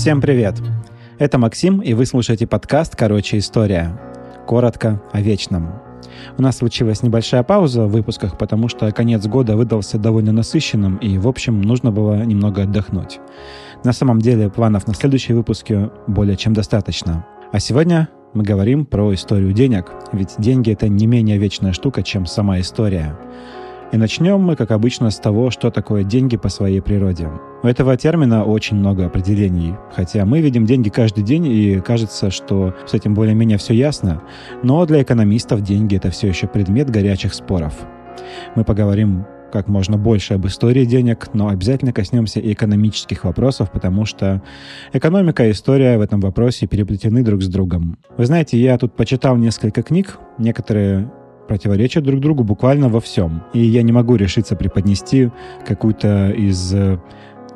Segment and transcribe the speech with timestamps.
[0.00, 0.54] Всем привет!
[1.18, 4.00] Это Максим, и вы слушаете подкаст «Короче, история».
[4.46, 5.74] Коротко о вечном.
[6.38, 11.18] У нас случилась небольшая пауза в выпусках, потому что конец года выдался довольно насыщенным, и,
[11.18, 13.20] в общем, нужно было немного отдохнуть.
[13.84, 17.26] На самом деле, планов на следующие выпуски более чем достаточно.
[17.52, 22.24] А сегодня мы говорим про историю денег, ведь деньги— это не менее вечная штука, чем
[22.24, 23.18] сама история.
[23.92, 27.28] И начнем мы, как обычно, с того, что такое деньги по своей природе.
[27.62, 32.74] У этого термина очень много определений, хотя мы видим деньги каждый день, и кажется, что
[32.86, 34.22] с этим более-менее все ясно,
[34.62, 37.74] но для экономистов деньги— это все еще предмет горячих споров.
[38.54, 44.04] Мы поговорим как можно больше об истории денег, но обязательно коснемся и экономических вопросов, потому
[44.04, 44.40] что
[44.92, 47.98] экономика и история в этом вопросе переплетены друг с другом.
[48.16, 51.10] Вы знаете, я тут почитал несколько книг, некоторые
[51.50, 53.42] противоречат друг другу буквально во всем.
[53.52, 55.32] И я не могу решиться преподнести
[55.66, 57.00] какую-то из э,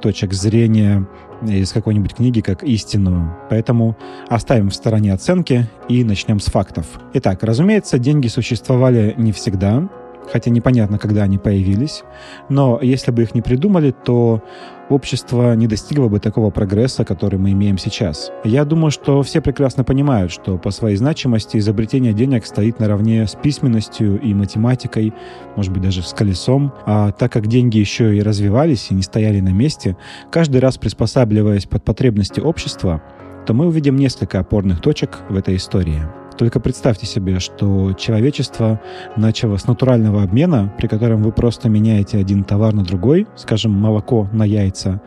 [0.02, 1.06] точек зрения
[1.46, 3.36] из какой-нибудь книги как истинную.
[3.50, 3.96] Поэтому
[4.28, 6.86] оставим в стороне оценки и начнем с фактов.
[7.12, 9.88] Итак, разумеется, деньги существовали не всегда,
[10.30, 12.02] хотя непонятно, когда они появились.
[12.48, 14.42] Но если бы их не придумали, то
[14.88, 18.30] общество не достигло бы такого прогресса, который мы имеем сейчас.
[18.44, 23.34] Я думаю, что все прекрасно понимают, что по своей значимости изобретение денег стоит наравне с
[23.34, 25.14] письменностью и математикой,
[25.56, 26.72] может быть, даже с колесом.
[26.86, 29.96] А так как деньги еще и развивались и не стояли на месте,
[30.30, 33.02] каждый раз приспосабливаясь под потребности общества,
[33.46, 36.02] то мы увидим несколько опорных точек в этой истории.
[36.36, 38.80] Только представьте себе, что человечество
[39.16, 44.28] начало с натурального обмена, при котором вы просто меняете один товар на другой, скажем, молоко
[44.32, 45.00] на яйца,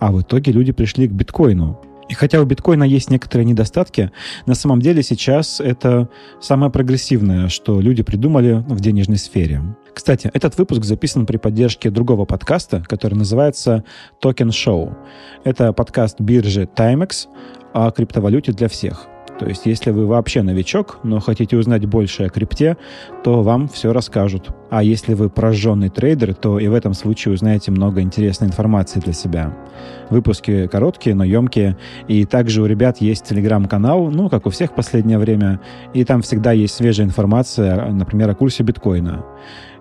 [0.00, 1.80] а в итоге люди пришли к биткоину.
[2.08, 4.12] И хотя у биткоина есть некоторые недостатки,
[4.44, 6.08] на самом деле сейчас это
[6.40, 9.62] самое прогрессивное, что люди придумали в денежной сфере.
[9.92, 13.82] Кстати, этот выпуск записан при поддержке другого подкаста, который называется
[14.22, 14.94] Token Show.
[15.42, 17.28] Это подкаст биржи Timex
[17.72, 19.08] о криптовалюте для всех–
[19.38, 22.76] то есть, если вы вообще новичок, но хотите узнать больше о крипте,
[23.22, 24.48] то вам все расскажут.
[24.70, 29.12] А если вы прожженный трейдер, то и в этом случае узнаете много интересной информации для
[29.12, 29.56] себя.
[30.10, 31.76] Выпуски короткие, но емкие.
[32.08, 35.60] И также у ребят есть телеграм-канал, ну, как у всех в последнее время.
[35.92, 39.24] И там всегда есть свежая информация, например, о курсе биткоина.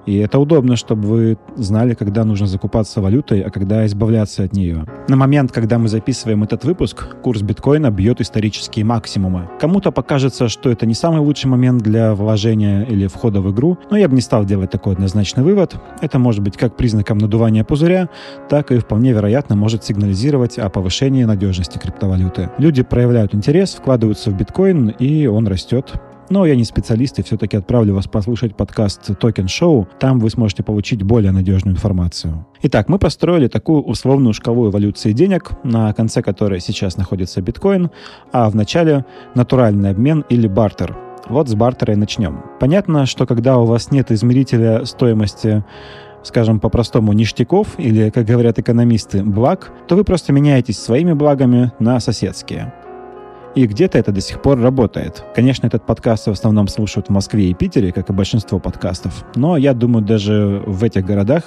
[0.05, 4.85] И это удобно, чтобы вы знали, когда нужно закупаться валютой, а когда избавляться от нее.
[5.07, 9.49] На момент, когда мы записываем этот выпуск, курс биткоина бьет исторические максимумы.
[9.59, 13.97] Кому-то покажется, что это не самый лучший момент для вложения или входа в игру, но
[13.97, 15.75] я бы не стал делать такой однозначный вывод.
[16.01, 18.09] Это может быть как признаком надувания пузыря,
[18.49, 22.49] так и вполне вероятно может сигнализировать о повышении надежности криптовалюты.
[22.57, 25.93] Люди проявляют интерес, вкладываются в биткоин, и он растет.
[26.29, 29.87] Но я не специалист и все-таки отправлю вас послушать подкаст Токен Шоу.
[29.99, 32.45] Там вы сможете получить более надежную информацию.
[32.63, 37.91] Итак, мы построили такую условную шкалу эволюции денег, на конце которой сейчас находится биткоин,
[38.31, 39.05] а в начале
[39.35, 40.97] натуральный обмен или бартер.
[41.29, 42.41] Вот с бартера и начнем.
[42.59, 45.63] Понятно, что когда у вас нет измерителя стоимости
[46.23, 51.99] скажем по-простому, ништяков или, как говорят экономисты, благ, то вы просто меняетесь своими благами на
[51.99, 52.73] соседские.
[53.55, 55.23] И где-то это до сих пор работает.
[55.33, 59.23] Конечно, этот подкаст в основном слушают в Москве и Питере, как и большинство подкастов.
[59.35, 61.43] Но я думаю, даже в этих городах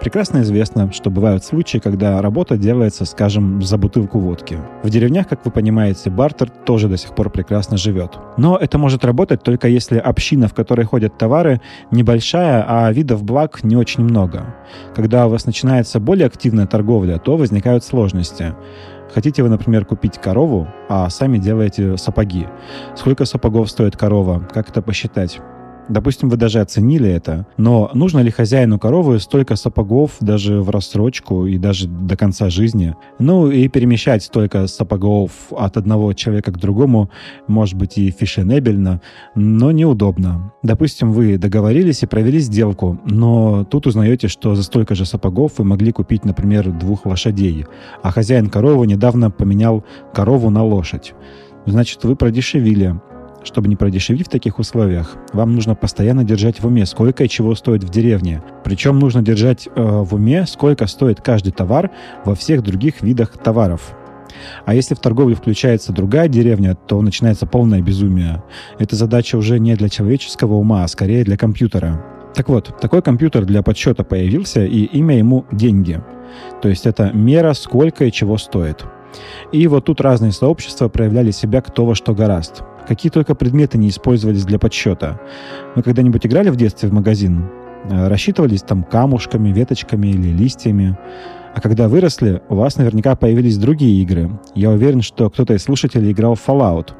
[0.00, 4.56] прекрасно известно, что бывают случаи, когда работа делается, скажем, за бутылку водки.
[4.84, 8.18] В деревнях, как вы понимаете, бартер тоже до сих пор прекрасно живет.
[8.36, 11.60] Но это может работать только если община, в которой ходят товары,
[11.90, 14.54] небольшая, а видов благ не очень много.
[14.94, 18.54] Когда у вас начинается более активная торговля, то возникают сложности.
[19.12, 22.46] Хотите вы, например, купить корову, а сами делаете сапоги.
[22.94, 24.40] Сколько сапогов стоит корова?
[24.52, 25.40] Как это посчитать?
[25.88, 31.46] Допустим, вы даже оценили это, но нужно ли хозяину коровы столько сапогов даже в рассрочку
[31.46, 32.94] и даже до конца жизни?
[33.18, 37.10] Ну и перемещать столько сапогов от одного человека к другому
[37.46, 39.00] может быть и фешенебельно,
[39.34, 40.52] но неудобно.
[40.62, 45.64] Допустим, вы договорились и провели сделку, но тут узнаете, что за столько же сапогов вы
[45.64, 47.64] могли купить, например, двух лошадей,
[48.02, 51.14] а хозяин коровы недавно поменял корову на лошадь.
[51.64, 53.00] Значит, вы продешевили.
[53.44, 57.54] Чтобы не продешевить в таких условиях, вам нужно постоянно держать в уме, сколько и чего
[57.54, 58.42] стоит в деревне.
[58.64, 61.90] Причем нужно держать э, в уме, сколько стоит каждый товар
[62.24, 63.96] во всех других видах товаров.
[64.64, 68.42] А если в торговле включается другая деревня, то начинается полное безумие.
[68.78, 72.04] Эта задача уже не для человеческого ума, а скорее для компьютера.
[72.34, 76.00] Так вот, такой компьютер для подсчета появился, и имя ему «деньги».
[76.62, 78.84] То есть это мера, сколько и чего стоит.
[79.52, 82.62] И вот тут разные сообщества проявляли себя кто во что гораст.
[82.88, 85.20] Какие только предметы не использовались для подсчета.
[85.76, 87.44] Вы когда-нибудь играли в детстве в магазин?
[87.84, 90.96] Э, рассчитывались там камушками, веточками или листьями.
[91.54, 94.30] А когда выросли, у вас наверняка появились другие игры.
[94.54, 96.94] Я уверен, что кто-то из слушателей играл в Fallout.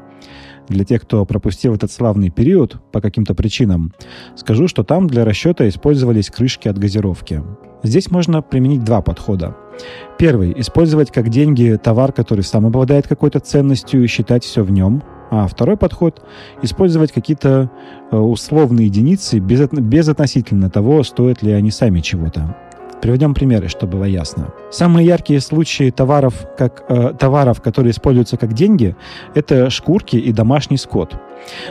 [0.67, 3.91] Для тех, кто пропустил этот славный период по каким-то причинам,
[4.35, 7.41] скажу, что там для расчета использовались крышки от газировки.
[7.81, 9.57] Здесь можно применить два подхода.
[10.19, 15.01] Первый– использовать как деньги товар, который сам обладает какой-то ценностью и считать все в нем.
[15.29, 16.21] А второй подход–
[16.61, 17.69] использовать какие-то
[18.11, 22.55] э, условные единицы без, без относительно того, стоят ли они сами чего-то.
[23.01, 24.49] Приведем примеры, чтобы было ясно.
[24.71, 28.95] Самые яркие случаи товаров, как, э, товаров, которые используются как деньги,
[29.35, 31.15] это шкурки и домашний скот.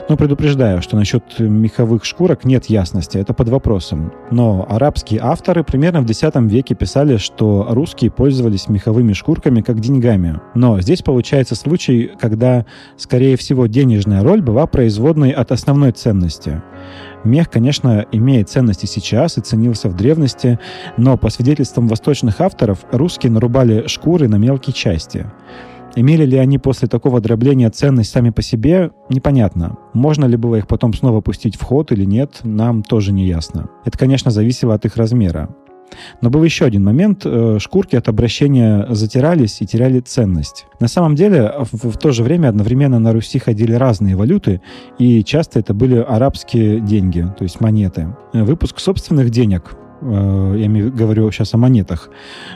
[0.08, 4.12] Но предупреждаю, что насчет меховых шкурок нет ясности, это под вопросом.
[4.30, 10.40] Но арабские авторы примерно в X веке писали, что русские пользовались меховыми шкурками как деньгами.
[10.54, 12.64] Но здесь получается случай, когда,
[12.96, 16.62] скорее всего, денежная роль была производной от основной ценности.
[17.24, 20.58] Мех, конечно, имеет ценности сейчас и ценился в древности,
[20.96, 25.26] но по свидетельствам восточных авторов, русские нарубали шкуры на мелкие части.
[25.96, 29.76] Имели ли они после такого дробления ценность сами по себе, непонятно.
[29.94, 33.68] Можно ли было их потом снова пустить в ход или нет, нам тоже не ясно.
[33.84, 35.48] Это, конечно, зависело от их размера.
[36.20, 37.22] Но был еще один момент.
[37.24, 40.66] Э, шкурки от обращения затирались и теряли ценность.
[40.80, 44.60] На самом деле, в, в то же время одновременно на Руси ходили разные валюты,
[44.98, 48.14] и часто это были арабские деньги, то есть монеты.
[48.32, 52.10] Э, выпуск собственных денег э, я говорю сейчас о монетах.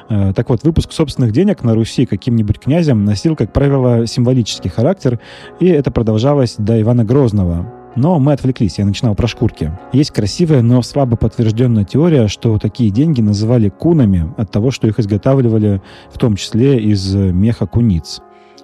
[0.08, 5.19] Так вот, выпуск собственных денег на Руси каким-нибудь князем носил, как правило, символический характер,
[5.61, 7.81] и это продолжалось до Ивана Грозного.
[7.94, 9.70] Но мы отвлеклись, я начинал про шкурки.
[9.92, 14.98] Есть красивая, но слабо подтвержденная теория, что такие деньги называли кунами от того, что их
[14.98, 18.22] изготавливали в том числе из меха куниц.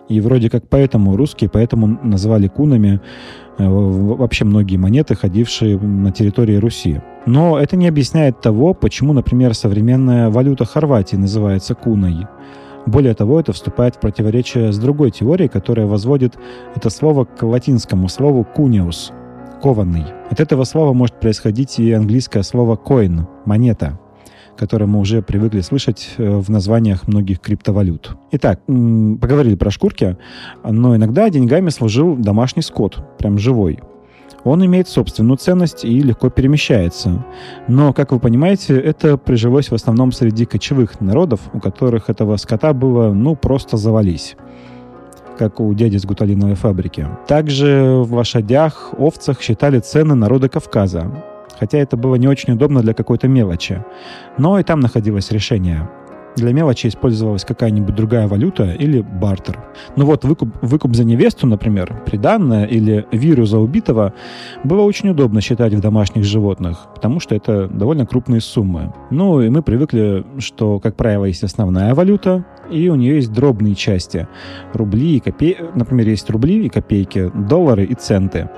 [0.08, 3.00] И вроде как поэтому русские поэтому называли кунами
[3.58, 7.02] э, вообще многие монеты, ходившие на территории Руси.
[7.26, 12.26] Но это не объясняет того, почему, например, современная валюта Хорватии называется куной.
[12.86, 16.38] Более того, это вступает в противоречие с другой теорией, которая возводит
[16.74, 19.12] это слово к латинскому слову «куниус»,
[19.60, 20.04] кованный.
[20.30, 23.98] От этого слова может происходить и английское слово coin— монета,
[24.56, 28.16] которое мы уже привыкли слышать э, в названиях многих криптовалют.
[28.32, 30.16] Итак, поговорили про шкурки,
[30.64, 33.80] но иногда деньгами служил домашний скот, прям живой.
[34.44, 37.24] Он имеет собственную ценность и легко перемещается.
[37.66, 42.72] Но, как вы понимаете, это прижилось в основном среди кочевых народов, у которых этого скота
[42.72, 44.36] было, ну, просто завались
[45.38, 47.06] как у дяди с гуталиновой фабрики.
[47.26, 51.10] Также в лошадях, овцах считали цены народа Кавказа,
[51.58, 53.84] хотя это было не очень удобно для какой-то мелочи.
[54.36, 55.88] Но и там находилось решение.
[56.38, 59.58] Для мелочи использовалась какая-нибудь другая валюта или бартер.
[59.96, 64.14] Ну вот выкуп, выкуп за невесту, например, приданное или виру за убитого
[64.62, 68.92] было очень удобно считать в домашних животных, потому что это довольно крупные суммы.
[69.10, 73.74] Ну и мы привыкли, что, как правило, есть основная валюта, и у нее есть дробные
[73.74, 74.28] части.
[74.74, 78.48] Рубли и копейки, например, есть рубли и копейки, доллары и центы.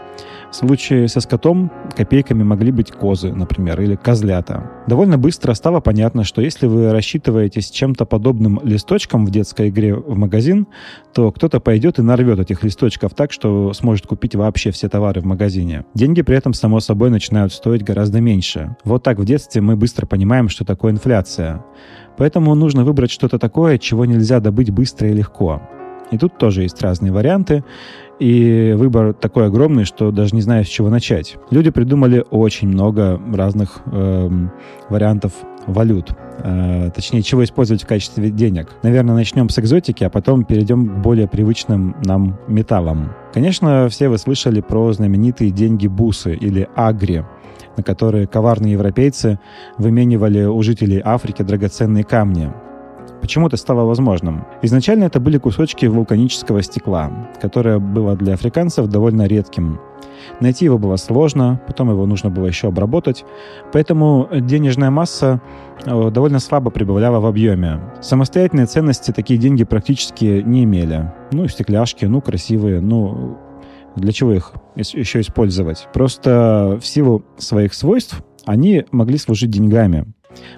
[0.51, 4.69] В случае со скотом копейками могли быть козы, например, или козлята.
[4.89, 10.17] Довольно быстро стало понятно, что если вы рассчитываетесь чем-то подобным листочком в детской игре в
[10.17, 10.67] магазин,
[11.15, 15.25] то кто-то пойдет и нарвет этих листочков так, что сможет купить вообще все товары в
[15.25, 15.85] магазине.
[15.95, 18.75] Деньги при этом, само собой, начинают стоить гораздо меньше.
[18.83, 21.65] Вот так в детстве мы быстро понимаем, что такое инфляция.
[22.19, 25.63] Поэтому нужно выбрать что-то такое, чего нельзя добыть быстро и легко.
[26.11, 27.65] И тут тоже есть разные варианты,
[28.19, 31.37] и выбор такой огромный, что даже не знаю, с чего начать.
[31.51, 34.31] Люди придумали очень много разных э,
[34.89, 35.33] вариантов
[35.67, 36.11] валют.
[36.43, 38.69] Э, точнее, чего использовать в качестве денег.
[38.83, 43.13] Наверное, начнем с экзотики, а потом перейдем к более привычным нам металлам.
[43.33, 47.23] Конечно, все вы слышали про знаменитые деньги-бусы или агри
[47.77, 49.39] на которые коварные европейцы
[49.79, 52.53] выменивали у жителей Африки драгоценные камни.
[53.21, 54.45] Почему это стало возможным?
[54.63, 57.11] Изначально это были кусочки вулканического стекла,
[57.41, 59.79] которое было для африканцев довольно редким.
[60.41, 63.25] Найти его было сложно, потом его нужно было еще обработать,
[63.73, 65.41] поэтому денежная масса
[65.85, 67.81] э, довольно слабо прибавляла в объеме.
[68.01, 71.13] Самостоятельные ценности такие деньги практически не имели.
[71.33, 73.39] Ну, стекляшки, ну, красивые, ну,
[73.97, 75.89] для чего их еще использовать?
[75.93, 80.07] Просто в силу своих свойств они могли служить деньгами.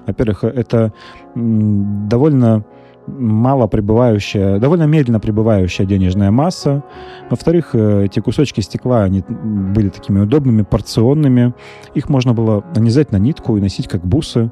[0.07, 0.93] Во-первых, это
[1.35, 2.65] довольно
[3.07, 6.85] мало прибывающая, довольно медленно прибывающая денежная масса.
[7.31, 11.55] Во-вторых, э, эти кусочки стекла, они были такими удобными, порционными.
[11.95, 14.51] Их можно было нанизать на нитку и носить как бусы,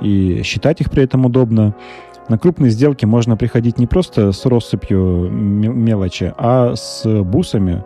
[0.00, 1.74] и считать их при этом удобно.
[2.28, 7.84] На крупные сделки можно приходить не просто с россыпью мелочи, а с бусами,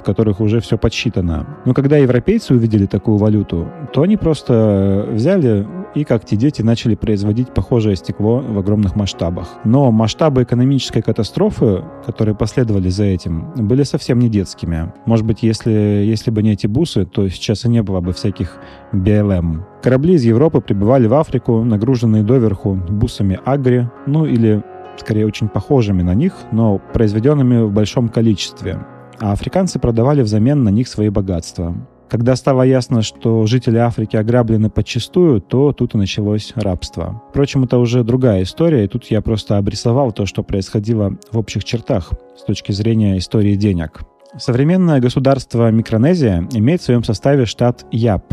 [0.00, 1.58] в которых уже все подсчитано.
[1.64, 6.94] Но когда европейцы увидели такую валюту, то они просто взяли и, как те дети, начали
[6.94, 9.48] производить похожее стекло в огромных масштабах.
[9.64, 14.92] Но масштабы экономической катастрофы, которые последовали за этим, были совсем не детскими.
[15.06, 18.58] Может быть, если, если бы не эти бусы, то сейчас и не было бы всяких
[18.92, 19.62] BLM.
[19.82, 24.62] Корабли из Европы прибывали в Африку, нагруженные доверху бусами Агри, ну или
[24.96, 28.78] скорее очень похожими на них, но произведенными в большом количестве.
[29.20, 31.74] А африканцы продавали взамен на них свои богатства.
[32.08, 37.22] Когда стало ясно, что жители Африки ограблены подчистую, то тут и началось рабство.
[37.30, 41.64] Впрочем, это уже другая история, и тут я просто обрисовал то, что происходило в общих
[41.64, 44.00] чертах с точки зрения истории денег.
[44.38, 48.32] Современное государство Микронезия имеет в своем составе штат Яп,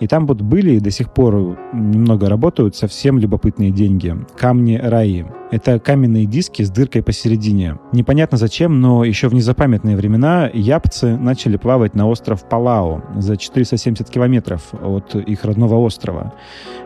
[0.00, 4.14] и там вот были и до сих пор немного работают совсем любопытные деньги.
[4.36, 5.24] Камни раи.
[5.50, 7.78] Это каменные диски с дыркой посередине.
[7.92, 14.10] Непонятно зачем, но еще в незапамятные времена япцы начали плавать на остров Палау за 470
[14.10, 16.34] километров от их родного острова.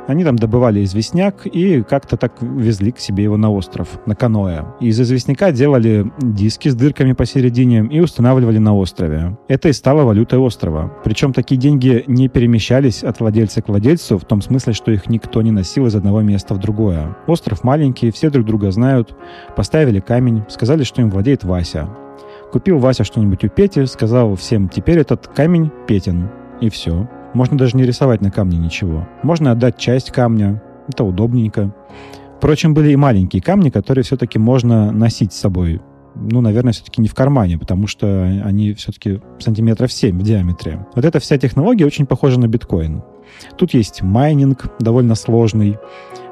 [0.07, 4.65] Они там добывали известняк и как-то так везли к себе его на остров, на каноэ.
[4.81, 9.39] Из известняка делали диски с дырками посередине и устанавливали на острове.
[9.49, 10.93] Это и стало валютой острова.
[11.05, 15.43] Причем такие деньги не перемещались от владельца к владельцу в том смысле, что их никто
[15.43, 17.17] не носил из одного места в другое.
[17.27, 19.15] Остров маленький, все друг друга знают.
[19.57, 21.89] Поставили камень, сказали, что им владеет Вася.
[22.53, 26.29] Купил Вася что-нибудь у Пети, сказал всем, теперь этот камень Петин.
[26.61, 27.09] И все.
[27.35, 29.09] Можно даже не рисовать на камне ничего.
[29.23, 30.63] Можно отдать часть камня.
[30.87, 31.75] Это удобненько.
[32.37, 35.81] Впрочем, были и маленькие камни, которые все-таки можно носить с собой.
[36.15, 40.87] Ну, наверное, все-таки не в кармане, потому что они все-таки сантиметров 7 в диаметре.
[40.95, 43.03] Вот эта вся технология очень похожа на биткоин.
[43.57, 45.79] Тут есть майнинг, довольно сложный.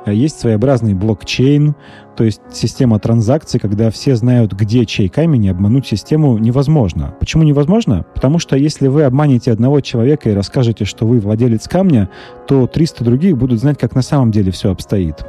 [0.07, 1.75] Э, есть своеобразный блокчейн,
[2.17, 7.15] то есть система транзакций, когда все знают, где чей камень, и обмануть систему невозможно.
[7.19, 8.05] Почему невозможно?
[8.15, 12.11] Потому что если вы обманете одного человека и расскажете, что вы владелец камня,
[12.47, 15.25] то 300 других будут знать, как на самом деле все обстоит.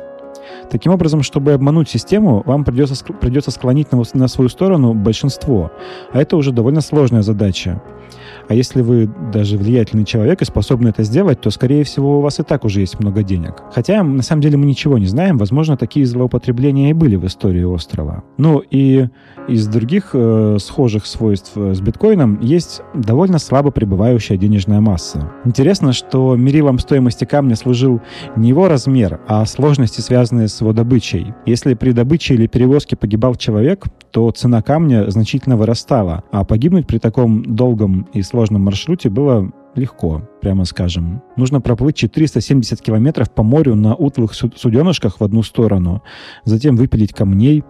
[0.70, 5.72] Таким образом, чтобы обмануть систему, вам придется, придется склонить на, на свою сторону большинство.
[6.12, 7.82] А это уже довольно сложная задача.
[8.52, 12.42] А если вы даже влиятельный человек и способны это сделать, то, скорее всего, у вас
[12.42, 13.64] и так уже есть много денег.
[13.74, 15.38] Хотя, на самом деле, мы ничего не знаем.
[15.38, 18.26] Возможно, такие злоупотребления и были в истории острова.
[18.38, 19.08] Ну и
[19.48, 25.32] из других э, схожих свойств э, с биткоином есть довольно слабо пребывающая денежная масса.
[25.46, 28.02] Интересно, что мерилом стоимости камня служил
[28.36, 31.34] не его размер, а сложности, связанные с его добычей.
[31.46, 36.98] Если при добыче или перевозке погибал человек, то цена камня значительно вырастала, а погибнуть при
[36.98, 41.22] таком долгом и сложном маршруте было легко, прямо скажем.
[41.38, 46.02] Нужно проплыть 470 километров по морю на утлых суденышках в одну сторону,
[46.44, 47.64] затем выпилить камней,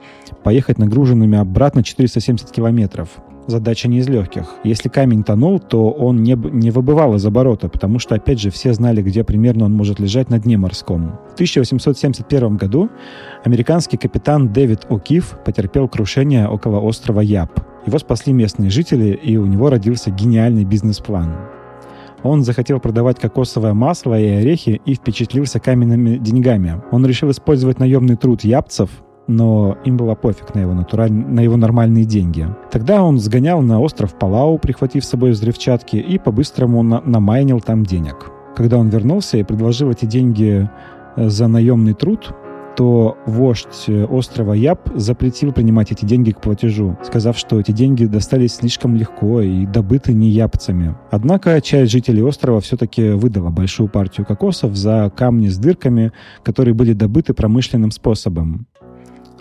[0.43, 3.09] поехать нагруженными обратно 470 километров.
[3.47, 4.45] Задача не из легких.
[4.63, 8.71] Если камень тонул, то он не, не выбывал из оборота, потому что, опять же, все
[8.73, 11.19] знали, где примерно он может лежать на дне морском.
[11.31, 12.89] В 1871 году
[13.43, 17.70] американский капитан Дэвид О'Кифф потерпел крушение около острова Яб.
[17.85, 21.35] Его спасли местные жители, и у него родился гениальный бизнес-план.
[22.23, 26.81] Он захотел продавать кокосовое масло и орехи и впечатлился каменными деньгами.
[26.91, 28.89] Он решил использовать наемный труд ябцев,
[29.27, 31.11] но им было пофиг на его, натураль...
[31.11, 32.47] на его нормальные деньги.
[32.69, 37.01] Тогда он сгонял на остров Палау, прихватив с собой взрывчатки, и по-быстрому на...
[37.01, 38.29] намайнил там денег.
[38.55, 40.69] Когда он вернулся и предложил эти деньги
[41.15, 42.33] э, за наемный труд,
[42.75, 48.05] то вождь э, острова Яб запретил принимать эти деньги к платежу, сказав, что эти деньги
[48.05, 50.95] достались слишком легко и добыты не ябцами.
[51.11, 56.11] Однако часть жителей острова все-таки выдала большую партию кокосов за камни с дырками,
[56.43, 58.67] которые были добыты промышленным способом.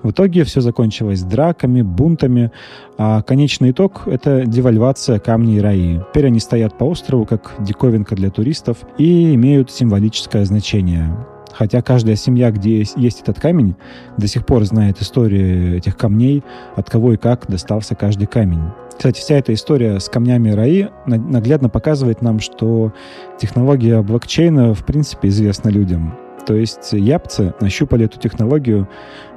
[0.02, 2.52] В итоге все закончилось драками, бунтами,
[2.96, 6.00] а конечный итог— это девальвация камней раи.
[6.10, 11.14] Теперь они стоят по острову как диковинка для туристов и имеют символическое значение.
[11.52, 13.74] Хотя каждая семья, где есть этот камень,
[14.16, 16.42] до сих пор знает историю этих камней,
[16.76, 18.62] от кого и как достался каждый камень.
[18.96, 22.92] Кстати, вся эта история с камнями РАИ наглядно показывает нам, что
[23.38, 26.14] технология блокчейна в принципе известна людям.
[26.46, 28.88] То есть япцы нащупали эту технологию,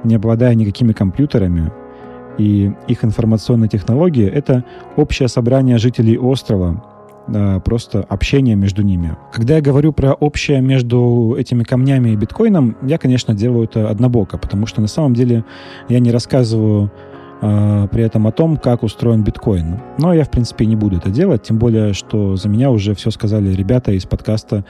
[0.04, 1.72] не обладая никакими компьютерами,
[2.38, 4.64] и их информационные технологии— это
[4.96, 6.82] общее собрание жителей острова,
[7.64, 9.16] просто общение между ними.
[9.32, 14.38] Когда я говорю про общее между этими камнями и биткоином, я, конечно, делаю это однобоко,
[14.38, 15.44] потому что на самом деле
[15.88, 16.92] я не рассказываю
[17.40, 19.80] э, при этом о том, как устроен биткоин.
[19.98, 23.10] Но я, в принципе, не буду это делать, тем более, что за меня уже все
[23.10, 24.64] сказали ребята из подкаста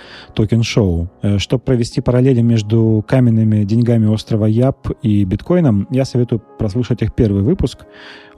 [0.63, 1.09] Шоу.
[1.23, 7.15] Э, чтобы провести параллели между каменными деньгами острова Яп и биткоином, я советую прослушать их
[7.15, 7.87] первый выпуск.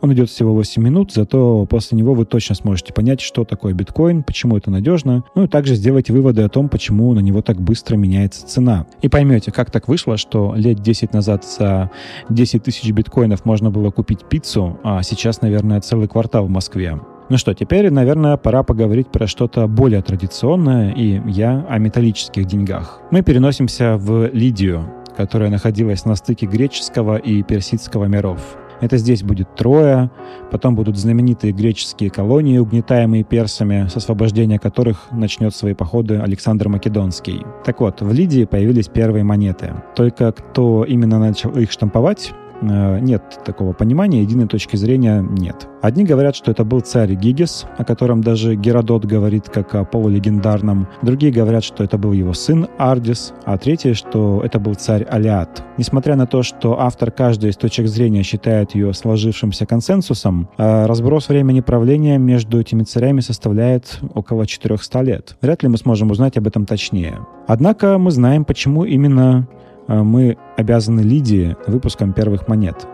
[0.01, 4.23] Он идет всего 8 минут, зато после него вы точно сможете понять, что такое биткоин,
[4.23, 7.97] почему это надежно, ну и также сделать выводы о том, почему на него так быстро
[7.97, 8.87] меняется цена.
[9.03, 11.91] И поймете, как так вышло, что лет 10 назад за
[12.29, 16.99] 10 тысяч биткоинов можно было купить пиццу, а сейчас, наверное, целый квартал в Москве.
[17.29, 23.01] Ну что, теперь, наверное, пора поговорить про что-то более традиционное, и я о металлических деньгах.
[23.11, 28.57] Мы переносимся в Лидию, которая находилась на стыке греческого и персидского миров.
[28.81, 30.11] Это здесь будет Троя,
[30.51, 37.43] потом будут знаменитые греческие колонии, угнетаемые персами, с освобождения которых начнет свои походы Александр Македонский.
[37.65, 39.75] Так вот, в Лидии появились первые монеты.
[39.95, 42.33] Только кто именно начал их штамповать,
[42.63, 45.69] нет такого понимания, единой точки зрения нет.
[45.83, 50.89] Одни говорят, что это был царь Гигис, о котором даже Геродот говорит как о полулегендарном.
[51.03, 55.63] Другие говорят, что это был его сын Ардис, а третьи, что это был царь Алиат.
[55.79, 61.29] Несмотря на то, что автор каждой из точек зрения считает ее сложившимся консенсусом, э, разброс
[61.29, 65.37] времени правления между этими царями составляет около 400 лет.
[65.41, 67.21] Вряд ли мы сможем узнать об этом точнее.
[67.47, 72.87] Однако мы знаем, почему именно Э, мы обязаны Лидии выпуском первых монет.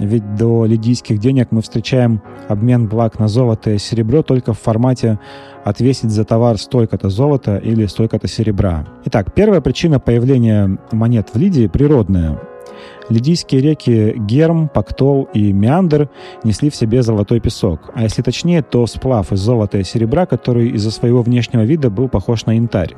[0.00, 5.20] Ведь до лидийских денег мы встречаем обмен благ на золото и серебро только в формате
[5.62, 8.86] отвесить за товар столько-то золота или столько-то серебра.
[9.04, 12.40] Итак, первая причина появления монет в Лидии природная.
[13.10, 16.08] Лидийские реки Герм, Пактол и Меандр
[16.44, 20.70] несли в себе золотой песок, а если точнее, то сплав из золота и серебра, который
[20.70, 22.94] из-за своего внешнего вида был похож на янтарь.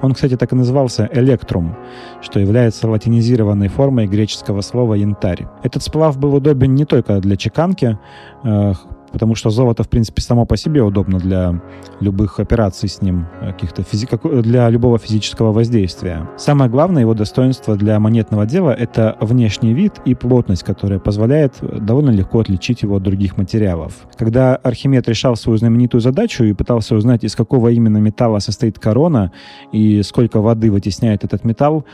[0.00, 1.76] Он, кстати, так и назывался «электрум»,
[2.20, 5.46] что является латинизированной формой греческого слова «янтарь».
[5.62, 7.98] Этот сплав был удобен не только для чеканки,
[8.44, 8.72] э,
[9.12, 11.60] потому что золото, в принципе, само по себе удобно для
[12.00, 14.08] любых операций с ним, э, каких-то физи...
[14.42, 16.28] для любого физического воздействия.
[16.36, 22.10] Самое главное его достоинство для монетного дела— это внешний вид и плотность, которая позволяет довольно
[22.10, 23.92] легко отличить его от других материалов.
[24.16, 29.32] Когда Архимед решал свою знаменитую задачу и пытался узнать, из какого именно металла состоит корона
[29.72, 31.84] и сколько воды вытесняет этот металл,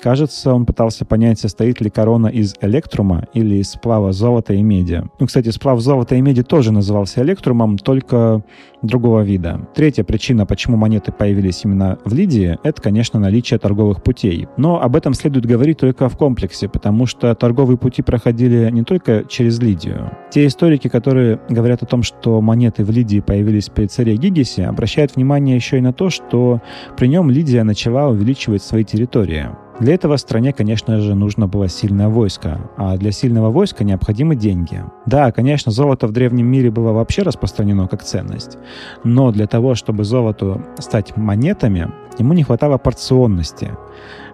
[0.00, 5.04] Кажется, он пытался понять, состоит ли корона из электрума или из сплава золота и меди.
[5.20, 8.42] Ну, кстати, сплав золота и меди тоже назывался электрумом, только
[8.82, 9.68] другого вида.
[9.74, 14.48] Третья причина, почему монеты появились именно в Лидии, это, конечно, наличие торговых путей.
[14.56, 19.24] Но об этом следует говорить только в комплексе, потому что торговые пути проходили не только
[19.28, 20.10] через Лидию.
[20.30, 25.14] Те историки, которые говорят о том, что монеты в Лидии появились при царе Гигисе, обращают
[25.14, 26.60] внимание еще и на то, что
[26.96, 29.48] при нем Лидия начала увеличивать свои территории.
[29.82, 34.84] Для этого стране, конечно же, нужно было сильное войско, а для сильного войска необходимы деньги.
[35.06, 38.58] Да, конечно, золото в древнем мире было вообще распространено как ценность,
[39.02, 43.72] но для того, чтобы золоту стать монетами, ему не хватало порционности.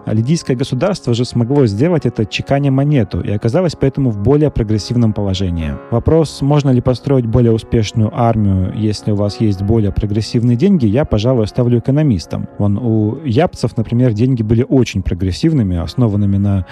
[0.09, 5.13] А лидийское государство же смогло сделать это чеканя монету и оказалось поэтому в более прогрессивном
[5.13, 5.75] положении.
[5.91, 11.05] Вопрос, можно ли построить более успешную армию, если у вас есть более прогрессивные деньги, я,
[11.05, 12.47] пожалуй, оставлю экономистам.
[12.57, 16.65] Вон у япцев, например, деньги были очень прогрессивными, основанными на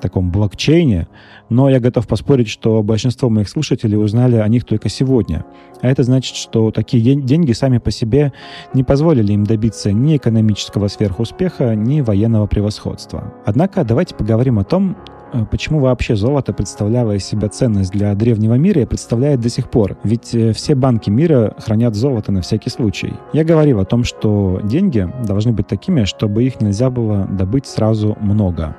[0.00, 1.06] таком блокчейне,
[1.48, 5.44] но я готов поспорить, что большинство моих слушателей узнали о них только сегодня.
[5.82, 8.32] А это значит, что такие деньги сами по себе
[8.74, 13.32] не позволили им добиться ни экономического сверхуспеха, ни военного превосходства.
[13.46, 14.96] Однако давайте поговорим о том,
[15.32, 19.70] э, Почему вообще золото представляло из себя ценность для древнего мира и представляет до сих
[19.70, 19.96] пор?
[20.02, 23.14] Ведь э, все банки мира хранят золото на всякий случай.
[23.32, 28.16] Я говорил о том, что деньги должны быть такими, чтобы их нельзя было добыть сразу
[28.20, 28.76] много.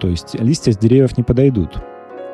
[0.00, 1.78] То есть листья с деревьев не подойдут.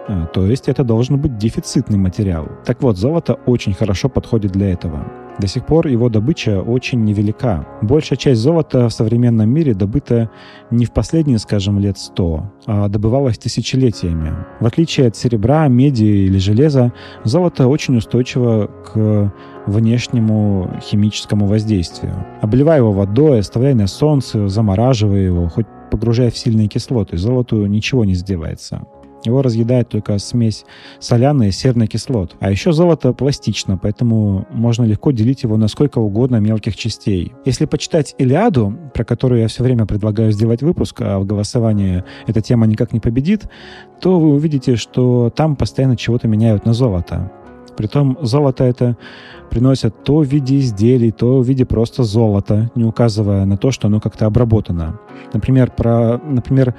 [0.09, 2.49] А, то есть это должен быть дефицитный материал.
[2.65, 5.05] Так вот, золото очень хорошо подходит для этого.
[5.39, 7.67] До сих пор его добыча очень невелика.
[7.83, 10.31] Большая часть золота в современном мире добыта
[10.71, 14.33] не в последние, скажем, лет 100, а добывалась тысячелетиями.
[14.61, 16.93] В отличие от серебра, меди или железа,
[17.25, 19.35] золото очень устойчиво к
[19.67, 22.15] внешнему химическому воздействию.
[22.41, 28.05] Обливая его водой, оставляя на солнце, замораживая его, хоть погружая в сильные кислоты, золоту ничего
[28.05, 28.87] не сделается.
[29.25, 30.65] Его разъедает только смесь
[31.01, 32.37] соляной и серной кислот.
[32.39, 37.33] А еще золото пластично, поэтому можно легко делить его на сколько угодно мелких частей.
[37.45, 42.41] Если почитать Илиаду, про которую я все время предлагаю сделать выпуск, а в голосовании эта
[42.41, 43.49] тема никак не победит,
[44.01, 47.33] то вы увидите, что там постоянно чего-то меняют на золото.
[47.77, 48.97] Притом золото это
[49.51, 53.89] приносят то в виде изделий, то в виде просто золота, не указывая на то, что
[53.89, 54.99] оно как-то обработано.
[55.33, 56.75] Например, про, например,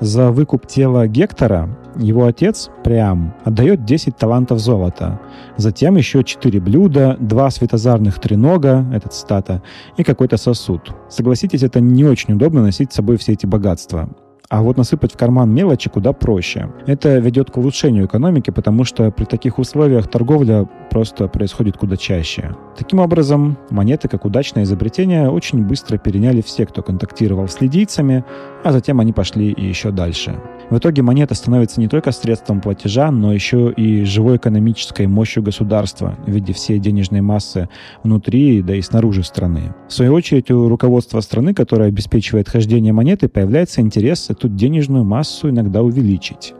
[0.00, 5.20] за выкуп тела Гектора его отец, Приам, отдает 10 талантов золота.
[5.56, 9.62] Затем еще 4 блюда, 2 светозарных тренога, это цитата,
[9.96, 10.94] и какой-то сосуд.
[11.08, 14.08] Согласитесь, это не очень удобно носить с собой все эти богатства.
[14.48, 16.70] А вот насыпать в карман мелочи куда проще.
[16.86, 22.54] Это ведет к улучшению экономики, потому что при таких условиях торговля просто происходит куда чаще.
[22.76, 28.24] Таким образом, монеты, как удачное изобретение, очень быстро переняли все, кто контактировал с лидийцами,
[28.64, 30.40] а затем они пошли еще дальше.
[30.68, 36.16] В итоге монета становится не только средством платежа, но еще и живой экономической мощью государства
[36.26, 37.68] в виде всей денежной массы
[38.02, 39.74] внутри, да и снаружи страны.
[39.88, 45.50] В свою очередь, у руководства страны, которое обеспечивает хождение монеты, появляется интерес эту денежную массу
[45.50, 46.52] иногда увеличить.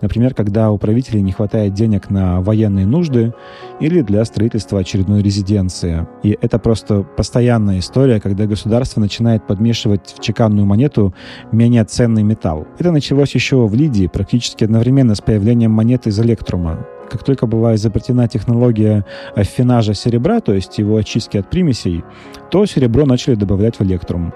[0.00, 3.32] Например, когда у правителей не хватает денег на военные нужды
[3.80, 6.06] или для строительства очередной резиденции.
[6.22, 11.14] И это просто постоянная история, когда государство начинает подмешивать в чеканную монету
[11.50, 12.66] менее ценный металл.
[12.78, 17.74] Это началось еще в Лидии, практически одновременно с появлением монеты из электрума как только была
[17.74, 19.04] изобретена технология
[19.36, 22.02] аффинажа серебра, то есть его очистки от примесей,
[22.50, 24.32] то серебро начали добавлять в электрум.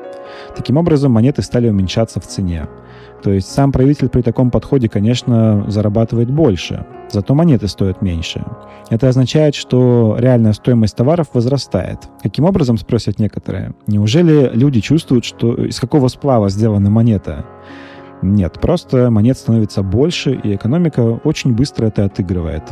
[0.54, 2.68] Таким образом, монеты стали уменьшаться в цене.
[3.26, 8.44] То есть сам правитель при таком подходе, конечно, зарабатывает больше, зато монеты стоят меньше.
[8.88, 11.98] Это означает, что реальная стоимость товаров возрастает.
[12.22, 17.44] Каким образом, спросят некоторые, неужели люди чувствуют, что из какого сплава сделана монета?
[18.22, 22.62] Нет, просто монет становится больше, и экономика очень быстро это отыгрывает.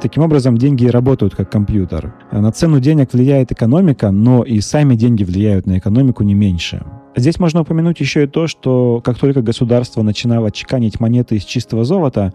[0.00, 2.14] Таким образом, деньги работают как компьютер.
[2.32, 6.82] На цену денег влияет экономика, но и сами деньги влияют на экономику не меньше.
[7.16, 11.84] Здесь можно упомянуть еще и то, что как только государство начинало чеканить монеты из чистого
[11.84, 12.32] золота,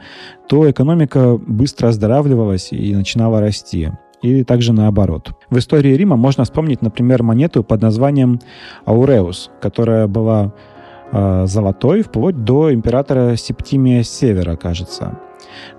[0.48, 5.34] то экономика быстро оздоравливалась и начинала расти и также наоборот.
[5.50, 8.40] В истории Рима можно вспомнить, например, монету под названием
[8.86, 10.54] Ауреус, которая была
[11.12, 15.20] э, золотой вплоть до императора Септимия Севера, кажется.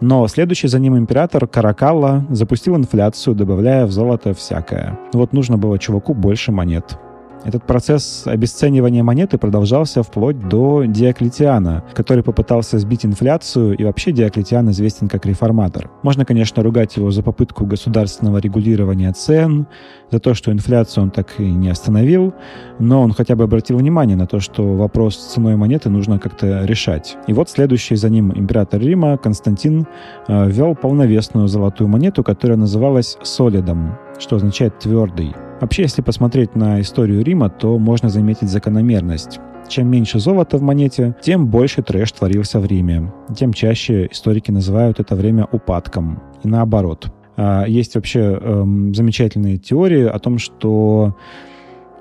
[0.01, 4.99] Но следующий за ним император Каракалла запустил инфляцию, добавляя в золото всякое.
[5.13, 6.99] Вот нужно было чуваку больше монет.
[7.47, 14.69] Этот процесс обесценивания монеты продолжался вплоть до Диоклетиана, который попытался сбить инфляцию, и вообще Диоклетиан
[14.71, 15.89] известен как реформатор.
[16.03, 19.69] Можно, конечно, ругать его за попытку государственного регулирования цен,
[20.11, 22.35] за то, что инфляцию он так и не остановил,
[22.81, 26.65] но он хотя бы обратил внимание на то, что вопрос с ценой монеты нужно как-то
[26.65, 27.17] решать.
[27.29, 29.87] И вот следующий за ним император Рима Константин
[30.27, 35.33] э, ввел полновесную золотую монету, которая называлась солидом, что означает твердый.
[35.61, 39.41] Вообще, если посмотреть на историю Рима, то можно заметить закономерность.
[39.69, 43.13] Чем меньше золота в монете, тем больше трэш творился в Риме.
[43.35, 46.23] Тем чаще историки называют это время упадком.
[46.43, 47.11] И наоборот.
[47.37, 51.17] А, есть вообще эм, замечательные теории о том, что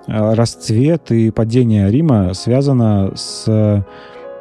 [0.08, 3.86] э, расцвет и падение Рима связано с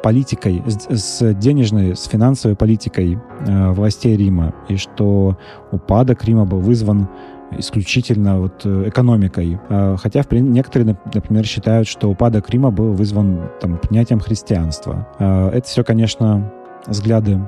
[0.03, 5.37] политикой, с, денежной, с финансовой политикой э, властей Рима, и что
[5.71, 7.09] упадок Рима был вызван
[7.51, 9.59] исключительно вот э, экономикой.
[9.69, 15.07] А, хотя некоторые, например, считают, что упадок Рима был вызван там, принятием христианства.
[15.19, 16.51] А, это все, конечно,
[16.87, 17.39] взгляды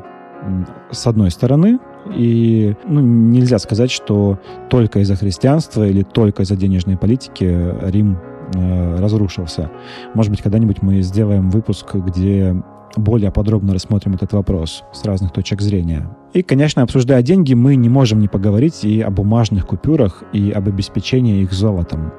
[0.91, 1.79] с одной стороны,
[2.15, 8.19] и ну, нельзя сказать, что только из-за христианства или только из-за денежной политики Рим
[8.53, 9.71] э, разрушился.
[10.13, 12.55] Может быть, когда-нибудь мы сделаем выпуск, где
[12.97, 16.09] более подробно рассмотрим этот вопрос с разных точек зрения.
[16.33, 20.67] И, конечно, обсуждая деньги, мы не можем не поговорить и о бумажных купюрах, и об
[20.67, 22.11] обеспечении их золотом.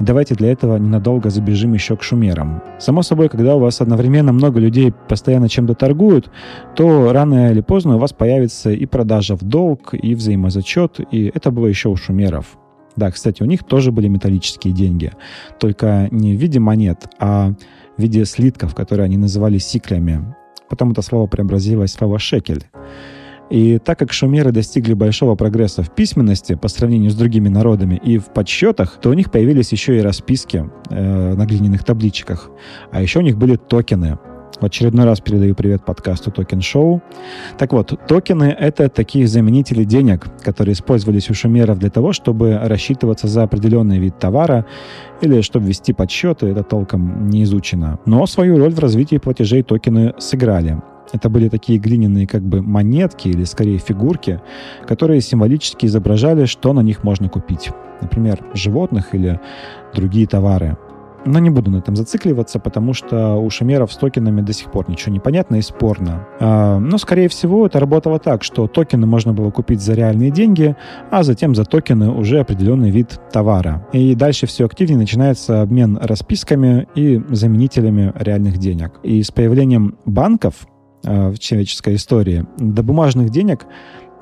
[0.00, 2.62] И давайте для этого ненадолго забежим еще к шумерам.
[2.78, 6.30] Само собой, когда у вас одновременно много людей постоянно чем-то торгуют,
[6.74, 11.50] то рано или поздно у вас появится и продажа в долг, и взаимозачет, и это
[11.50, 12.58] было еще у шумеров.
[12.96, 15.12] Да, кстати, у них тоже были металлические деньги,
[15.58, 17.52] только не в виде монет, а
[17.96, 20.34] в виде слитков, которые они называли сиклями.
[20.68, 22.64] Потом это слово преобразилось в слово «шекель».
[23.50, 28.16] И так как шумеры достигли большого прогресса в письменности по сравнению с другими народами и
[28.16, 32.50] в подсчетах, то у них появились еще и расписки э, на глиняных табличках.
[32.90, 34.18] А еще у них были токены,
[34.60, 37.02] в очередной раз передаю привет подкасту Токен Шоу.
[37.58, 43.28] Так вот, токены— это такие заменители денег, которые использовались у шумеров для того, чтобы рассчитываться
[43.28, 44.66] за определенный вид товара
[45.20, 47.98] или чтобы вести подсчеты, это толком не изучено.
[48.06, 50.80] Но свою роль в развитии платежей токены сыграли.
[51.12, 54.40] Это были такие глиняные как бы монетки или скорее фигурки,
[54.86, 57.70] которые символически изображали, что на них можно купить.
[58.00, 59.40] Например, животных или
[59.94, 60.76] другие товары.
[61.24, 64.88] Но не буду на этом зацикливаться, потому что у шумеров с токенами до сих пор
[64.90, 66.26] ничего не понятно и спорно.
[66.40, 70.76] А, но, скорее всего, это работало так, что токены можно было купить за реальные деньги,
[71.10, 73.86] а затем за токены уже определенный вид товара.
[73.92, 78.92] И дальше все активнее начинается обмен расписками и заменителями реальных денег.
[79.02, 80.66] И с появлением банков
[81.04, 83.66] а, в человеческой истории до бумажных денег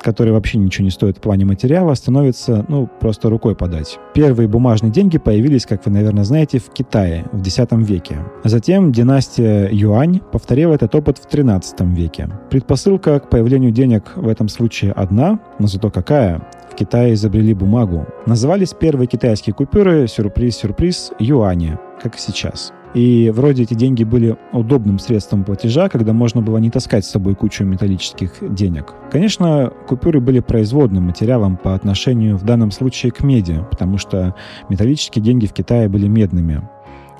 [0.00, 3.98] которые вообще ничего не стоят в плане материала, становится, ну, просто рукой подать.
[4.14, 8.18] Первые бумажные деньги появились, как вы, наверное, знаете, в Китае в X веке.
[8.44, 12.28] Затем династия Юань повторила этот опыт в XIII веке.
[12.50, 16.46] Предпосылка к появлению денег в этом случае одна, но зато какая?
[16.70, 18.06] В Китае изобрели бумагу.
[18.26, 22.72] Назывались первые китайские купюры, сюрприз-сюрприз, юани, как и сейчас.
[22.94, 27.34] И вроде эти деньги были удобным средством платежа, когда можно было не таскать с собой
[27.34, 28.94] кучу металлических денег.
[29.12, 34.34] Конечно, купюры были производным материалом по отношению в данном случае к меди, потому что
[34.68, 36.68] металлические деньги в Китае были медными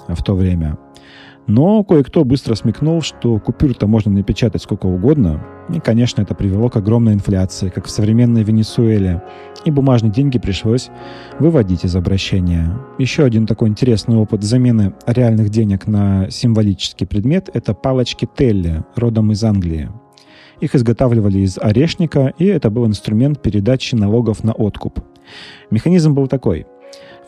[0.08, 0.76] в то время.
[1.50, 5.44] Но кое-кто быстро смекнул, что купюр-то можно напечатать сколько угодно.
[5.74, 9.24] И, конечно, это привело к огромной инфляции, как в современной Венесуэле.
[9.64, 10.90] И бумажные деньги пришлось
[11.40, 12.78] выводить из обращения.
[12.98, 19.32] Еще один такой интересный опыт замены реальных денег на символический предмет– это палочки Телли, родом
[19.32, 19.90] из Англии.
[20.60, 25.00] Их изготавливали из орешника, и это был инструмент передачи налогов на откуп.
[25.72, 26.68] Механизм был такой–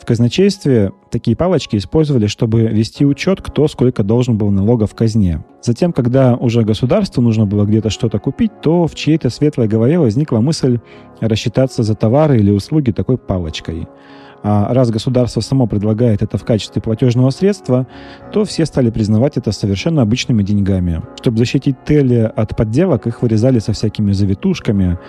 [0.03, 5.45] в казначействе такие палочки использовали, чтобы вести учет, кто сколько должен был налогов в казне.
[5.61, 10.41] Затем, когда уже государству нужно было где-то что-то купить, то в чьей-то светлой голове возникла
[10.41, 10.79] мысль
[11.21, 13.87] рассчитаться за товары или услуги такой палочкой.
[14.45, 17.87] А раз государство само предлагает это в качестве платежного средства,
[18.33, 21.01] то все стали признавать это совершенно обычными деньгами.
[21.21, 24.99] Чтобы защитить Телли от подделок, их вырезали со всякими завитушками,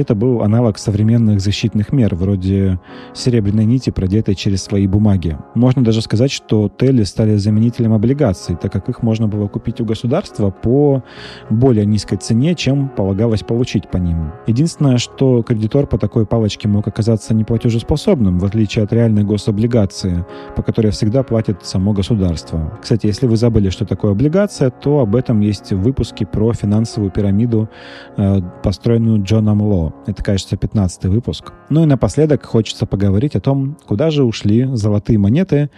[0.00, 2.78] это был аналог современных защитных мер, вроде
[3.14, 5.38] серебряной нити, продетой через свои бумаги.
[5.54, 9.84] Можно даже сказать, что Телли стали заменителем облигаций, так как их можно было купить у
[9.84, 11.02] государства по
[11.50, 14.32] более низкой цене, чем полагалось получить по ним.
[14.46, 20.62] Единственное, что кредитор по такой палочке мог оказаться неплатежеспособным, в отличие от реальной гособлигации, по
[20.62, 22.78] которой всегда платит само государство.
[22.82, 27.10] Кстати, если вы забыли, что такое облигация, то об этом есть в выпуске про финансовую
[27.10, 27.68] пирамиду,
[28.16, 29.85] э, построенную Джоном Ло.
[30.06, 31.52] Это, кажется, 15 выпуск.
[31.68, 35.70] Ну и напоследок хочется поговорить о том, куда же ушли золотые монеты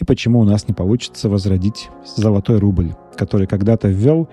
[0.00, 4.28] и почему у нас не получится возродить золотой рубль, который когда-то ввел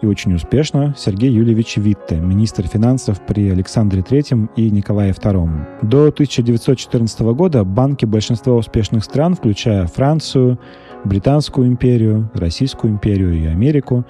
[0.00, 5.82] и очень успешно Сергей Юльевич Витте, министр финансов при Александре III и Николае II.
[5.82, 10.58] До 1914 года банки большинства успешных стран, включая Францию,
[11.04, 14.04] Британскую империю, Российскую империю и Америку,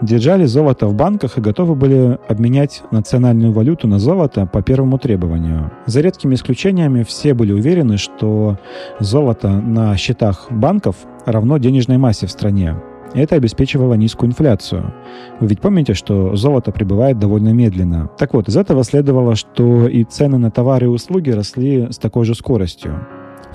[0.00, 5.72] держали золото в банках и готовы были обменять национальную валюту на золото по первому требованию.
[5.86, 8.58] За редкими исключениями все были уверены, что
[9.00, 12.76] золото на счетах банков равно денежной массе в стране.
[13.14, 14.92] Это обеспечивало низкую инфляцию.
[15.40, 18.10] Вы ведь помните, что золото прибывает довольно медленно.
[18.18, 22.24] Так вот, из этого следовало, что и цены на товары и услуги росли с такой
[22.24, 23.06] же скоростью.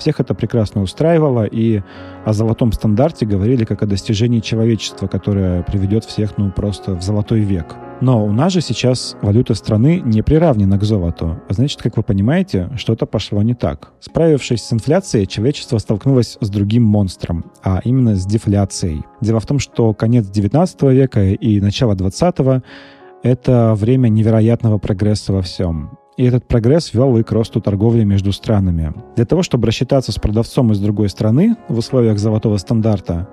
[0.02, 1.84] Всех это прекрасно устраивало, и
[2.26, 7.42] о золотом стандарте говорили как о достижении человечества, которое приведет всех, ну, просто в золотой
[7.42, 7.76] век.
[8.02, 11.40] Но у нас же сейчас валюта страны не приравнена к золоту.
[11.48, 13.92] А значит, как вы понимаете, что-то пошло не так.
[14.00, 19.04] Справившись с инфляцией, человечество столкнулось с другим монстром, а именно с дефляцией.
[19.22, 22.64] Дело в том, что конец 19 века и начало 20
[23.22, 26.01] это время невероятного прогресса во всем.
[26.22, 28.94] И этот прогресс вел и к росту торговли между странами.
[29.16, 33.28] Для того, чтобы рассчитаться с продавцом из другой страны в условиях золотого стандарта,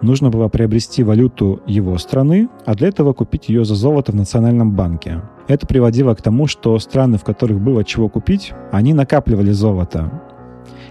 [0.00, 4.72] нужно было приобрести валюту его страны, а для этого купить ее за золото в Национальном
[4.72, 5.22] банке.
[5.46, 10.10] Это приводило к тому, что страны, в которых было чего купить, они накапливали золото.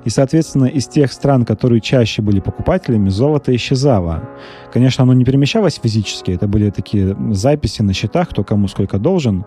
[0.06, 4.30] И, соответственно, из тех стран, которые чаще были покупателями, золото исчезало.
[4.72, 9.44] Конечно, оно не перемещалось физически, это были такие записи на счетах, кто кому сколько должен,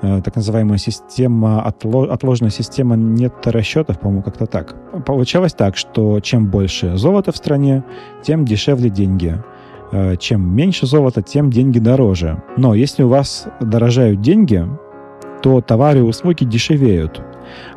[0.00, 4.76] так называемая система, отложенная система нет расчетов, по-моему, как-то так.
[5.04, 7.84] Получалось так, что чем больше золота в стране,
[8.22, 9.42] тем дешевле деньги.
[9.90, 12.42] Э, чем меньше золота, тем деньги дороже.
[12.56, 14.64] Но если у вас дорожают деньги,
[15.42, 17.22] то товары и услуги дешевеют.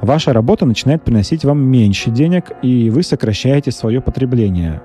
[0.02, 4.82] Ваша работа начинает приносить вам меньше денег, и вы сокращаете свое потребление.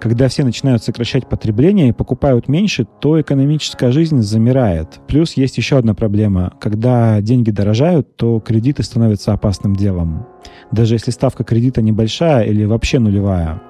[0.00, 5.00] Когда все начинают сокращать потребление и покупают меньше, то экономическая жизнь замирает.
[5.06, 6.52] Плюс есть еще одна проблема.
[6.60, 10.26] Когда деньги дорожают, то кредиты становятся опасным делом.
[10.72, 13.62] Даже если ставка кредита небольшая или вообще нулевая,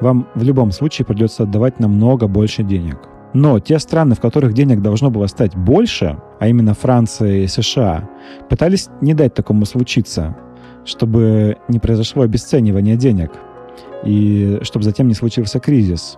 [0.00, 2.98] вам в любом случае придется отдавать намного больше денег.
[3.34, 8.08] Но те страны, в которых денег должно было стать больше, а именно Франция и США,
[8.48, 10.36] пытались не дать такому случиться,
[10.84, 13.30] чтобы не произошло обесценивание денег–
[14.04, 16.16] и чтобы затем не случился кризис.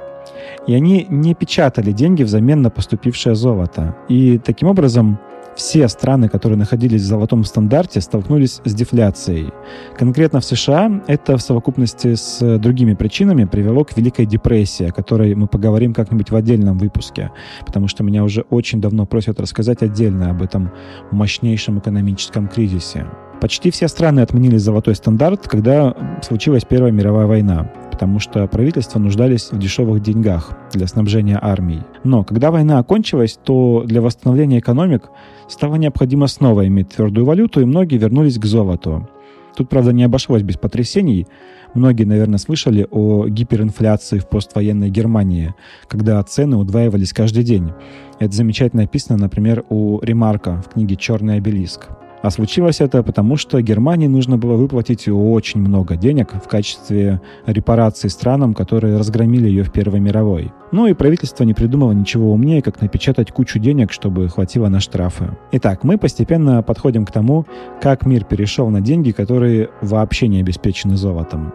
[0.66, 3.96] И они не печатали деньги взамен на поступившее золото.
[4.08, 5.18] И таким образом
[5.56, 9.52] все страны, которые находились в золотом стандарте, столкнулись с дефляцией.
[9.96, 15.34] Конкретно в США это в совокупности с другими причинами привело к Великой депрессии, о которой
[15.34, 17.30] мы поговорим как-нибудь в отдельном выпуске,
[17.66, 20.70] потому что меня уже очень давно просят рассказать отдельно об этом
[21.10, 23.06] мощнейшем экономическом кризисе.
[23.40, 29.52] Почти все страны отменили золотой стандарт, когда случилась Первая мировая война потому что правительства нуждались
[29.52, 31.82] в дешевых деньгах для снабжения армий.
[32.02, 35.10] Но когда война окончилась, то для восстановления экономик
[35.48, 39.06] стало необходимо снова иметь твердую валюту, и многие вернулись к золоту.
[39.54, 41.26] Тут, правда, не обошлось без потрясений.
[41.74, 45.54] Многие, наверное, слышали о гиперинфляции в поствоенной Германии,
[45.86, 47.70] когда цены удваивались каждый день.
[48.18, 51.90] Это замечательно описано, например, у Ремарка в книге «Черный обелиск».
[52.22, 58.08] А случилось это потому, что Германии нужно было выплатить очень много денег в качестве репарации
[58.08, 60.52] странам, которые разгромили ее в Первой мировой.
[60.70, 65.30] Ну и правительство не придумало ничего умнее, как напечатать кучу денег, чтобы хватило на штрафы.
[65.52, 67.46] Итак, мы постепенно подходим к тому,
[67.80, 71.54] как мир перешел на деньги, которые вообще не обеспечены золотом.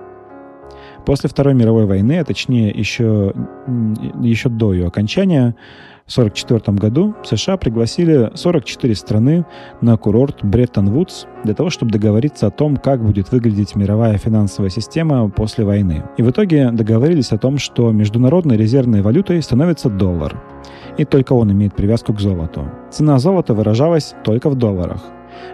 [1.06, 3.34] После Второй мировой войны, а точнее еще,
[4.20, 5.56] еще до ее окончания,
[6.08, 9.44] 1944 году США пригласили 44 страны
[9.82, 15.28] на курорт Бреттон-Вудс для того, чтобы договориться о том, как будет выглядеть мировая финансовая система
[15.32, 16.04] после войны.
[16.18, 20.40] И в итоге договорились о том, что международной резервной валютой становится доллар.
[21.00, 22.70] И только он имеет привязку к золоту.
[22.92, 25.02] Цена золота выражалась только в долларах.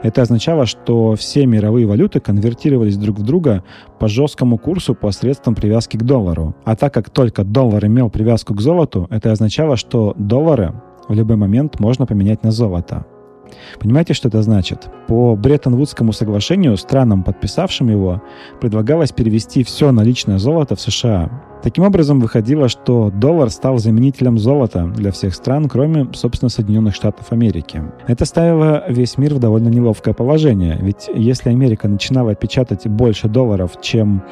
[0.03, 3.63] Это означало, что все мировые валюты конвертировались друг в друга
[3.99, 6.55] по жесткому курсу посредством привязки к доллару.
[6.63, 10.73] А так как только доллар имел привязку к золоту, это означало, что доллары
[11.07, 13.05] в любой момент можно поменять на золото.
[13.79, 14.89] Понимаете, что это значит?
[15.07, 18.21] По Бреттон-Вудскому соглашению странам, подписавшим его,
[18.59, 21.29] предлагалось перевести все наличное золото в США.
[21.63, 27.31] Таким образом, выходило, что доллар стал заменителем золота для всех стран, кроме, собственно, Соединенных Штатов
[27.31, 27.83] Америки.
[28.07, 33.73] Это ставило весь мир в довольно неловкое положение, ведь если Америка начинала печатать больше долларов,
[33.79, 34.23] чем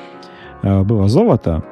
[0.63, 1.63] э, было золото,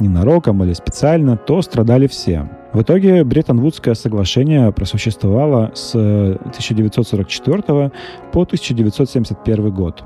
[0.00, 2.48] ненароком или специально, то страдали все.
[2.76, 7.90] В итоге Бреттон-Вудское соглашение просуществовало с 1944
[8.32, 10.04] по 1971 год.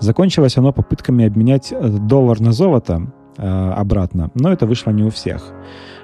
[0.00, 1.72] Закончилось оно попытками обменять
[2.08, 5.52] доллар на золото э, обратно, но это вышло не у всех.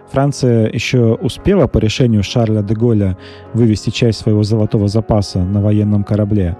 [0.09, 3.19] Франция еще успела по решению Шарля де Голля
[3.53, 6.57] вывести часть своего золотого запаса на военном корабле,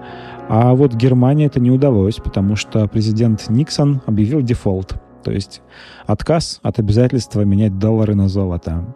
[0.49, 5.61] а вот Германии это не удалось, потому что президент Никсон объявил дефолт, то есть
[6.05, 8.93] отказ от обязательства менять доллары на золото.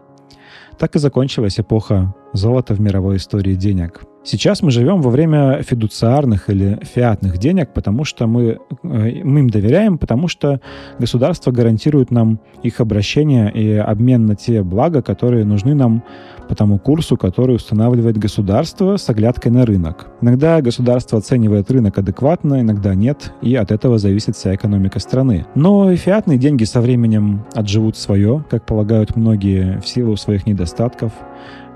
[0.81, 4.01] Так и закончилась эпоха золота в мировой истории денег.
[4.23, 9.49] Сейчас мы живем во время фидуциарных или фиатных денег, потому что мы, э, мы им
[9.49, 10.61] доверяем, потому что
[10.99, 16.03] государство гарантирует нам их обращение и обмен на те блага, которые нужны нам
[16.47, 20.07] по тому курсу, который устанавливает государство с оглядкой на рынок.
[20.21, 25.47] Иногда государство оценивает рынок адекватно, иногда нет, и от этого зависит вся экономика страны.
[25.55, 31.11] Но и фиатные деньги со временем отживут свое, как полагают многие, в силу своих недостатков.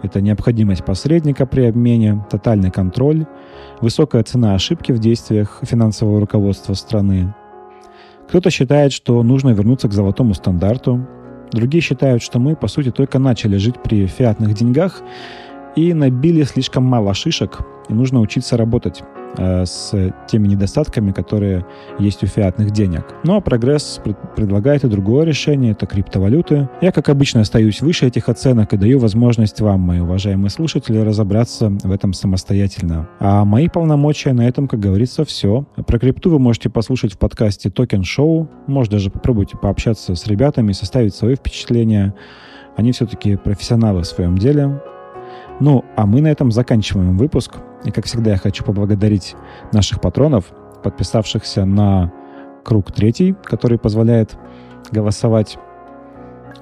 [0.03, 3.25] Это необходимость посредника при обмене, тотальный контроль,
[3.81, 7.33] высокая цена ошибки в действиях финансового руководства страны.
[8.27, 11.07] Кто-то считает, что нужно вернуться к золотому стандарту,
[11.51, 15.01] Другие считают, что мы, по сути, только начали жить при фиатных деньгах
[15.75, 19.03] и набили слишком мало шишек, и нужно учиться работать.
[19.37, 19.93] Э, с
[20.27, 21.65] теми недостатками, которые
[21.99, 23.05] есть у фиатных денег.
[23.23, 23.99] Ну а прогресс
[24.35, 26.69] предлагает и другое решение, это криптовалюты.
[26.81, 31.69] Я, как обычно, остаюсь выше этих оценок и даю возможность вам, мои уважаемые слушатели, разобраться
[31.69, 33.09] в этом самостоятельно.
[33.19, 35.65] А мои полномочия на этом, как говорится, все.
[35.87, 38.49] Про крипту вы можете послушать в подкасте Токен Шоу.
[38.67, 42.13] Может, даже попробуйте пообщаться с ребятами, составить свои впечатления.
[42.77, 44.81] Они все-таки профессионалы в своем деле.
[45.59, 47.55] Ну, а мы на этом заканчиваем выпуск.
[47.85, 49.35] И, как всегда, я хочу поблагодарить
[49.71, 50.45] наших патронов,
[50.83, 52.11] подписавшихся на
[52.63, 54.37] круг третий, который позволяет
[54.91, 55.57] голосовать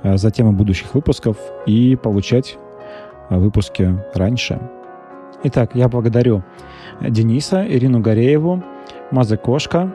[0.03, 2.57] э, за темы будущих выпусков и получать
[3.29, 4.59] э, выпуски раньше.
[5.43, 6.43] Итак, я благодарю
[7.01, 8.63] Дениса, Ирину Горееву,
[9.11, 9.93] Мазы Кошка,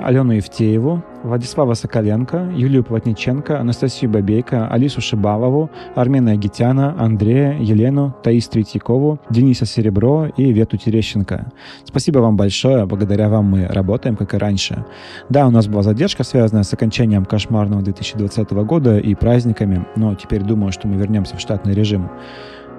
[0.00, 8.48] Алену Евтееву, Владислава Соколенко, Юлию Плотниченко, Анастасию Бабейко, Алису Шибалову, Армена Агитяна, Андрея, Елену, Таис
[8.48, 11.50] Третьякову, Дениса Серебро и Вету Терещенко.
[11.84, 14.84] Спасибо вам большое, благодаря вам мы работаем, как и раньше.
[15.28, 20.42] Да, у нас была задержка, связанная с окончанием кошмарного 2020 года и праздниками, но теперь
[20.42, 22.08] думаю, что мы вернемся в штатный режим.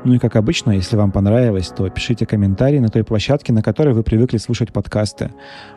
[0.06, 3.94] Ну и как обычно, если вам понравилось, то пишите комментарии на той площадке, на которой
[3.94, 5.32] вы привыкли слушать подкасты.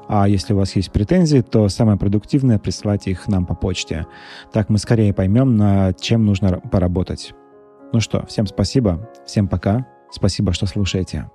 [0.08, 4.06] А если у вас есть претензии, то самое продуктивное— прислать их нам по почте.
[4.52, 7.34] Так мы скорее поймем, над чем нужно поработать.
[7.92, 11.28] Ну что, всем спасибо, всем пока, спасибо, что слушаете.